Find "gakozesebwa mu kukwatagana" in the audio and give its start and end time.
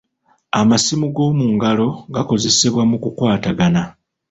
2.13-3.81